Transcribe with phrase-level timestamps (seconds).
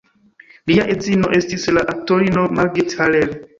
[0.71, 3.33] Lia edzino estis la aktorino Margit Haller.